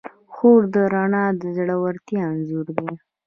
خو 0.33 0.47
رڼا 0.93 1.25
د 1.39 1.41
زړورتیا 1.57 2.23
انځور 2.33 2.67
دی. 2.77 2.91